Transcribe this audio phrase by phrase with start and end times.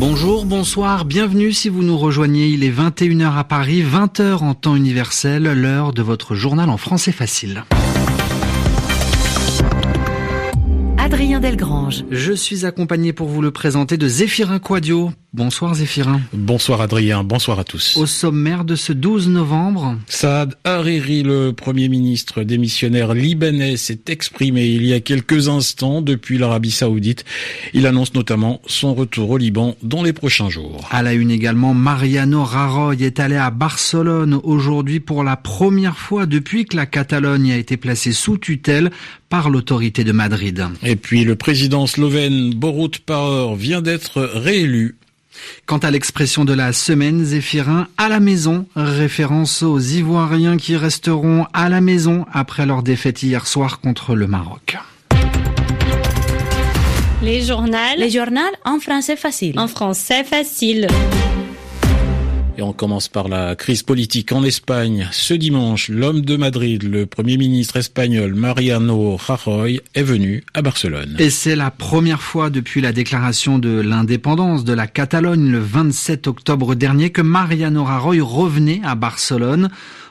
[0.00, 2.48] Bonjour, bonsoir, bienvenue si vous nous rejoignez.
[2.48, 7.12] Il est 21h à Paris, 20h en temps universel, l'heure de votre journal en français
[7.12, 7.64] facile.
[11.06, 12.04] Adrien Delgrange.
[12.10, 15.12] Je suis accompagné pour vous le présenter de Zéphirin Quadio.
[15.32, 16.20] Bonsoir Zéphirin.
[16.32, 17.96] Bonsoir Adrien, bonsoir à tous.
[17.98, 19.98] Au sommaire de ce 12 novembre.
[20.08, 26.38] Saad Hariri, le Premier ministre démissionnaire libanais, s'est exprimé il y a quelques instants depuis
[26.38, 27.24] l'Arabie Saoudite.
[27.74, 30.88] Il annonce notamment son retour au Liban dans les prochains jours.
[30.90, 36.24] À la une également, Mariano Rajoy est allé à Barcelone aujourd'hui pour la première fois
[36.24, 38.90] depuis que la Catalogne a été placée sous tutelle
[39.28, 40.64] par l'autorité de Madrid.
[40.82, 44.96] Et puis le président slovène Borut Pahor vient d'être réélu
[45.66, 51.46] Quant à l'expression de la semaine, Zéphirin à la maison, référence aux Ivoiriens qui resteront
[51.52, 54.78] à la maison après leur défaite hier soir contre le Maroc.
[57.22, 57.76] Les journaux.
[57.96, 59.58] Les journaux en français facile.
[59.58, 60.86] En français facile.
[62.58, 65.08] Et on commence par la crise politique en Espagne.
[65.12, 71.16] Ce dimanche, l'homme de Madrid, le premier ministre espagnol Mariano Rajoy, est venu à Barcelone.
[71.18, 76.28] Et c'est la première fois depuis la déclaration de l'indépendance de la Catalogne le 27
[76.28, 79.68] octobre dernier que Mariano Rajoy revenait à Barcelone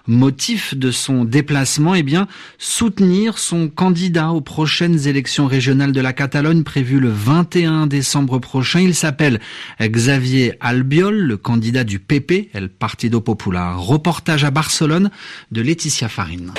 [0.07, 6.13] motif de son déplacement, eh bien, soutenir son candidat aux prochaines élections régionales de la
[6.13, 8.79] Catalogne prévues le 21 décembre prochain.
[8.79, 9.39] Il s'appelle
[9.81, 13.79] Xavier Albiol, le candidat du PP, El Partido Popular.
[13.79, 15.09] Reportage à Barcelone
[15.51, 16.53] de Laetitia Farine.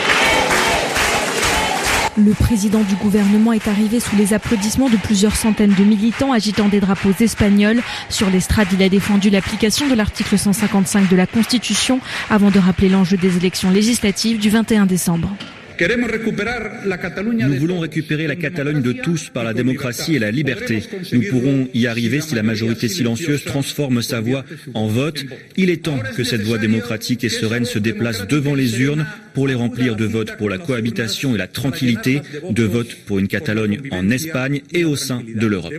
[2.19, 6.67] Le président du gouvernement est arrivé sous les applaudissements de plusieurs centaines de militants agitant
[6.69, 7.83] des drapeaux espagnols.
[8.09, 12.00] Sur l'estrade, il a défendu l'application de l'article 155 de la Constitution
[12.31, 15.37] avant de rappeler l'enjeu des élections législatives du 21 décembre.
[15.78, 20.83] Nous voulons récupérer la Catalogne de tous par la démocratie et la liberté.
[21.12, 25.22] Nous pourrons y arriver si la majorité silencieuse transforme sa voix en vote.
[25.59, 29.06] Il est temps que cette voix démocratique et sereine se déplace devant les urnes
[29.37, 33.29] pour les remplir de votes pour la cohabitation et la tranquillité, de votes pour une
[33.29, 35.75] Catalogne en Espagne et au sein de l'Europe.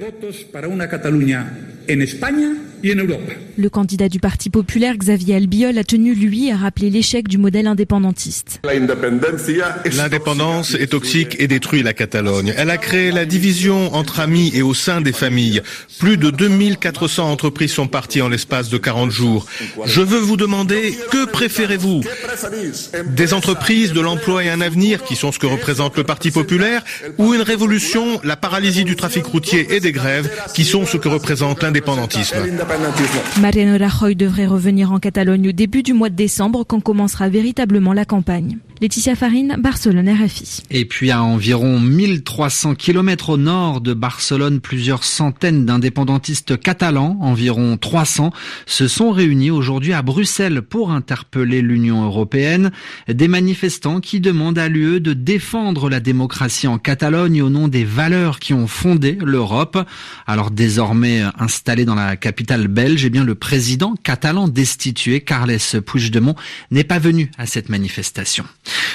[3.57, 7.65] Le candidat du Parti populaire, Xavier Albiol, a tenu, lui, à rappeler l'échec du modèle
[7.65, 8.61] indépendantiste.
[9.95, 12.53] L'indépendance est toxique et détruit la Catalogne.
[12.55, 15.63] Elle a créé la division entre amis et au sein des familles.
[15.97, 19.47] Plus de 2400 entreprises sont parties en l'espace de 40 jours.
[19.85, 22.03] Je veux vous demander, que préférez-vous?
[23.15, 26.83] Des entreprises, de l'emploi et un avenir, qui sont ce que représente le Parti populaire,
[27.17, 31.07] ou une révolution, la paralysie du trafic routier et des grèves, qui sont ce que
[31.07, 32.37] représente l'indépendantisme
[33.39, 37.93] Mariano Rajoy devrait revenir en Catalogne au début du mois de décembre quand commencera véritablement
[37.93, 38.57] la campagne.
[38.79, 40.61] Laetitia Farine, Barcelone RFI.
[40.69, 47.77] Et puis à environ 1300 km au nord de Barcelone, plusieurs centaines d'indépendantistes catalans, environ
[47.77, 48.31] 300,
[48.67, 52.71] se sont réunis aujourd'hui à Bruxelles pour interpeller l'Union européenne.
[53.07, 57.83] Des manifestants qui demandent à l'UE de défendre la démocratie en Catalogne au nom des
[57.83, 59.79] valeurs qui ont fondé l'Europe.
[60.27, 66.35] Alors désormais installé dans la capitale belge, eh bien le président catalan destitué, Carles Puigdemont,
[66.69, 68.45] n'est pas venu à cette manifestation.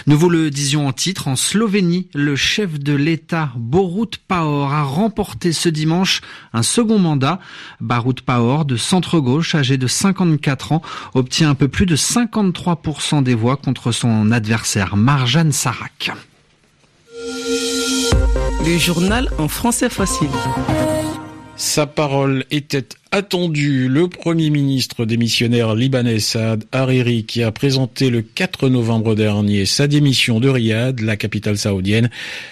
[0.06, 4.82] Nous vous le disions en titre, en Slovénie, le chef de l'État, Borut Pahor, a
[4.82, 6.20] remporté ce dimanche
[6.52, 7.40] un second mandat.
[7.80, 10.82] Borut Pahor, de centre-gauche, âgé de 54 ans,
[11.14, 16.12] obtient un peu plus de 53% des voix contre son adversaire, Marjan Sarak.
[18.64, 20.28] Le journal en français facile.
[21.56, 28.22] Sa parole était attendu le Premier ministre démissionnaire libanais Saad Hariri qui a présenté le
[28.22, 32.08] 4 novembre dernier sa démission de Riyad, la capitale saoudienne,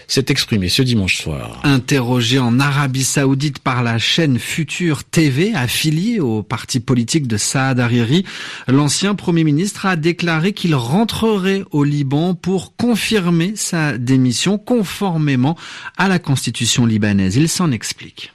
[0.06, 1.60] s'est exprimé ce dimanche soir.
[1.64, 7.80] Interrogé en Arabie saoudite par la chaîne Future TV affiliée au parti politique de Saad
[7.80, 8.26] Hariri,
[8.68, 15.56] l'ancien Premier ministre a déclaré qu'il rentrerait au Liban pour confirmer sa démission conformément
[15.96, 17.36] à la constitution libanaise.
[17.36, 18.32] Il s'en explique.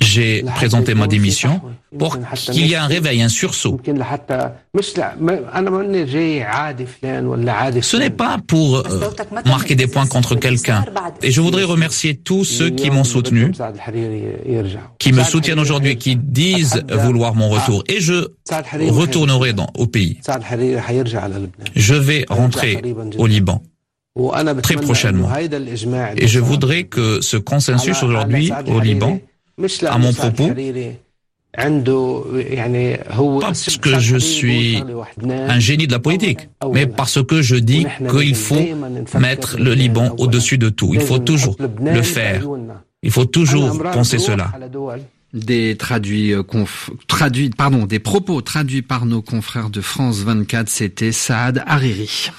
[0.00, 1.60] J'ai présenté ma démission
[1.98, 3.80] pour qu'il y ait un réveil, un sursaut.
[7.82, 8.82] Ce n'est pas pour euh,
[9.46, 10.84] marquer des points contre quelqu'un.
[11.22, 13.52] Et je voudrais remercier tous ceux qui m'ont soutenu,
[14.98, 17.84] qui me soutiennent aujourd'hui, qui disent vouloir mon retour.
[17.88, 18.28] Et je
[18.90, 20.18] retournerai dans, au pays.
[21.74, 22.82] Je vais rentrer
[23.16, 23.62] au Liban
[24.62, 25.28] très prochainement.
[26.16, 29.20] Et je voudrais que ce consensus aujourd'hui au Liban,
[29.86, 30.50] à mon propos,
[31.56, 31.70] Pas
[33.40, 34.82] parce que je suis
[35.30, 38.60] un génie de la politique, mais parce que je dis qu'il faut
[39.18, 40.92] mettre le Liban au-dessus de tout.
[40.92, 42.42] Il faut toujours le faire.
[43.02, 44.52] Il faut toujours penser cela.
[45.32, 46.42] Des traduits, euh,
[47.08, 52.30] traduits, pardon, des propos traduits par nos confrères de France 24, c'était Saad Hariri.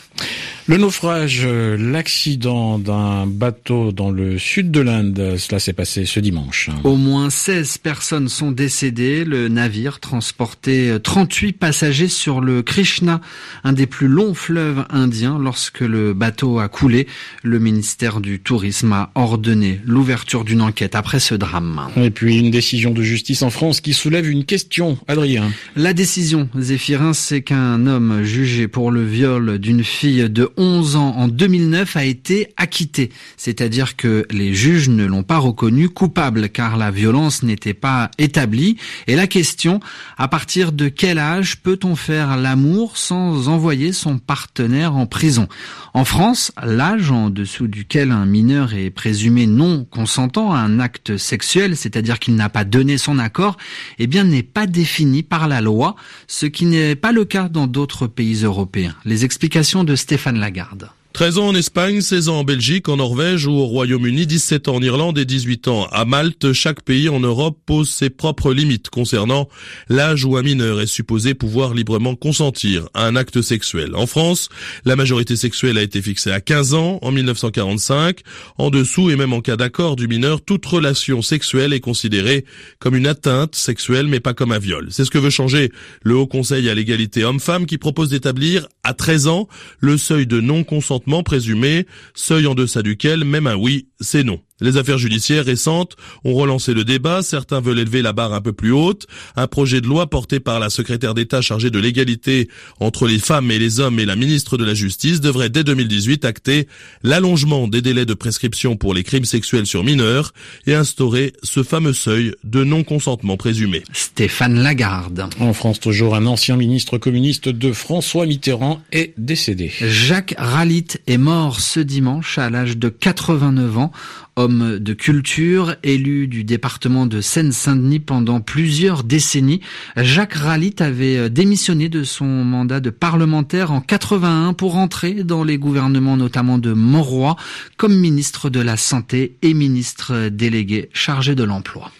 [0.70, 6.20] Le naufrage, euh, l'accident d'un bateau dans le sud de l'Inde, cela s'est passé ce
[6.20, 6.70] dimanche.
[6.84, 9.24] Au moins 16 personnes sont décédées.
[9.24, 13.22] Le navire transportait 38 passagers sur le Krishna,
[13.64, 15.40] un des plus longs fleuves indiens.
[15.42, 17.08] Lorsque le bateau a coulé,
[17.44, 21.88] le ministère du Tourisme a ordonné l'ouverture d'une enquête après ce drame.
[21.96, 25.50] Et puis une décision de justice en France qui soulève une question, Adrien.
[25.78, 31.14] La décision, Zéphirin, c'est qu'un homme jugé pour le viol d'une fille de 11 ans
[31.18, 33.12] en 2009 a été acquitté.
[33.36, 38.78] C'est-à-dire que les juges ne l'ont pas reconnu coupable car la violence n'était pas établie.
[39.08, 39.80] Et la question,
[40.18, 45.48] à partir de quel âge peut-on faire l'amour sans envoyer son partenaire en prison?
[45.94, 51.18] En France, l'âge en dessous duquel un mineur est présumé non consentant à un acte
[51.18, 53.58] sexuel, c'est-à-dire qu'il n'a pas donné son accord,
[54.00, 55.96] eh bien n'est pas défini par la loi,
[56.28, 58.96] ce qui n'est pas le cas dans d'autres pays européens.
[59.06, 60.90] Les explications de Stéphane Lagarde.
[61.18, 64.76] 13 ans en Espagne, 16 ans en Belgique, en Norvège ou au Royaume-Uni, 17 ans
[64.76, 66.54] en Irlande et 18 ans à Malte.
[66.54, 69.50] Chaque pays en Europe pose ses propres limites concernant
[69.90, 73.96] l'âge où un mineur est supposé pouvoir librement consentir à un acte sexuel.
[73.96, 74.50] En France,
[74.86, 78.20] la majorité sexuelle a été fixée à 15 ans en 1945.
[78.60, 82.46] En dessous et même en cas d'accord du mineur, toute relation sexuelle est considérée
[82.78, 84.90] comme une atteinte sexuelle mais pas comme un viol.
[84.92, 85.72] C'est ce que veut changer
[86.04, 89.48] le Haut Conseil à l'égalité homme-femme qui propose d'établir à 13 ans
[89.80, 94.40] le seuil de non-consentement présumé, seuil en deçà duquel même un oui, c'est non.
[94.60, 98.54] Les affaires judiciaires récentes ont relancé le débat, certains veulent élever la barre un peu
[98.54, 99.06] plus haute.
[99.36, 102.50] Un projet de loi porté par la secrétaire d'État chargée de l'égalité
[102.80, 106.26] entre les femmes et les hommes et la ministre de la Justice devrait dès 2018
[106.26, 106.68] acter
[107.04, 110.34] l'allongement des délais de prescription pour les crimes sexuels sur mineurs
[110.66, 113.84] et instaurer ce fameux seuil de non-consentement présumé.
[113.94, 115.30] Stéphane Lagarde.
[115.40, 119.72] En France toujours, un ancien ministre communiste de François Mitterrand est décédé.
[119.82, 123.92] Jacques Ralit est mort ce dimanche à l'âge de 89 ans
[124.38, 129.62] homme de culture, élu du département de Seine-Saint-Denis pendant plusieurs décennies.
[129.98, 135.44] Jacques Ralit avait euh, démissionné de son mandat de parlementaire en 81 pour entrer dans
[135.44, 137.36] les gouvernements notamment de Monroy
[137.76, 141.92] comme ministre de la Santé et ministre délégué chargé de l'emploi.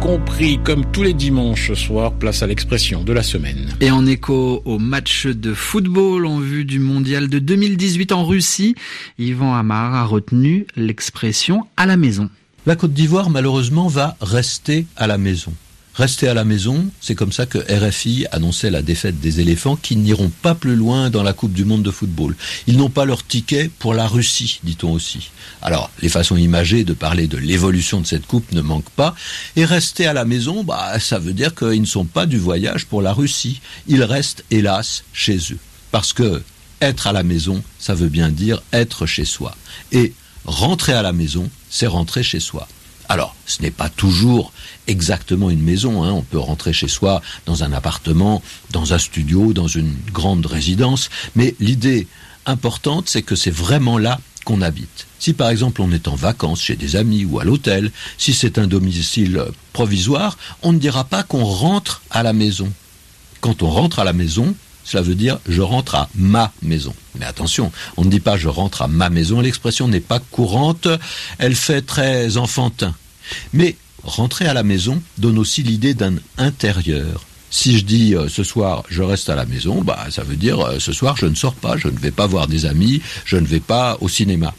[0.00, 3.68] Compris, comme tous les dimanches soir, place à l'expression de la semaine.
[3.80, 8.74] Et en écho au match de football en vue du mondial de 2018 en Russie,
[9.18, 12.28] Yvan Amar a retenu l'expression à la maison.
[12.66, 15.52] La Côte d'Ivoire, malheureusement, va rester à la maison.
[15.94, 19.96] Rester à la maison, c'est comme ça que RFI annonçait la défaite des éléphants qui
[19.96, 22.36] n'iront pas plus loin dans la Coupe du Monde de football.
[22.68, 25.30] Ils n'ont pas leur ticket pour la Russie, dit-on aussi.
[25.62, 29.16] Alors, les façons imagées de parler de l'évolution de cette Coupe ne manquent pas.
[29.56, 32.86] Et rester à la maison, bah, ça veut dire qu'ils ne sont pas du voyage
[32.86, 33.60] pour la Russie.
[33.88, 35.58] Ils restent, hélas, chez eux.
[35.90, 36.42] Parce que
[36.80, 39.56] être à la maison, ça veut bien dire être chez soi.
[39.92, 40.14] Et
[40.44, 42.68] rentrer à la maison, c'est rentrer chez soi.
[43.10, 44.52] Alors, ce n'est pas toujours
[44.86, 46.04] exactement une maison.
[46.04, 46.12] Hein.
[46.12, 48.40] On peut rentrer chez soi dans un appartement,
[48.70, 51.10] dans un studio, dans une grande résidence.
[51.34, 52.06] Mais l'idée
[52.46, 55.08] importante, c'est que c'est vraiment là qu'on habite.
[55.18, 58.58] Si par exemple on est en vacances chez des amis ou à l'hôtel, si c'est
[58.58, 62.72] un domicile provisoire, on ne dira pas qu'on rentre à la maison.
[63.40, 66.94] Quand on rentre à la maison, cela veut dire je rentre à ma maison.
[67.18, 70.88] Mais attention, on ne dit pas je rentre à ma maison, l'expression n'est pas courante,
[71.38, 72.94] elle fait très enfantin.
[73.52, 77.24] Mais rentrer à la maison donne aussi l'idée d'un intérieur.
[77.52, 80.60] Si je dis euh, ce soir je reste à la maison, bah ça veut dire
[80.60, 83.36] euh, ce soir je ne sors pas, je ne vais pas voir des amis, je
[83.36, 84.54] ne vais pas au cinéma.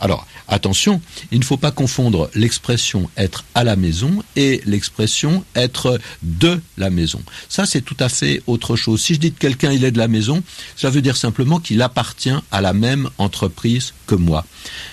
[0.00, 1.00] Alors, attention,
[1.30, 6.90] il ne faut pas confondre l'expression être à la maison et l'expression être de la
[6.90, 7.20] maison.
[7.48, 9.00] Ça, c'est tout à fait autre chose.
[9.00, 10.42] Si je dis que quelqu'un il est de la maison,
[10.76, 14.44] ça veut dire simplement qu'il appartient à la même entreprise que moi.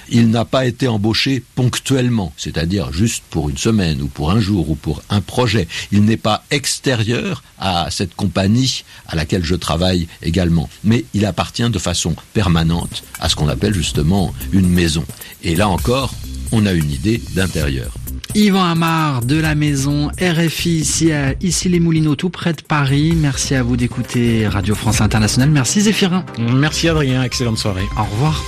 [0.09, 4.69] Il n'a pas été embauché ponctuellement, c'est-à-dire juste pour une semaine ou pour un jour
[4.69, 5.67] ou pour un projet.
[5.91, 11.69] Il n'est pas extérieur à cette compagnie à laquelle je travaille également, mais il appartient
[11.69, 15.05] de façon permanente à ce qu'on appelle justement une maison.
[15.43, 16.13] Et là encore,
[16.51, 17.91] on a une idée d'intérieur.
[18.35, 23.13] Yvan Amar de la maison RFI ici, à, ici les Moulineaux tout près de Paris.
[23.15, 25.49] Merci à vous d'écouter Radio France Internationale.
[25.49, 26.25] Merci Zéphirin.
[26.39, 27.85] Merci Adrien, excellente soirée.
[27.97, 28.43] Au revoir.